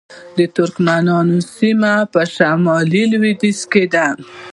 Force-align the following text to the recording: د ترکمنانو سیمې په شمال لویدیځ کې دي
د 0.37 0.39
ترکمنانو 0.55 1.37
سیمې 1.55 1.95
په 2.13 2.21
شمال 2.35 2.93
لویدیځ 3.11 3.59
کې 3.71 3.83
دي 3.93 4.07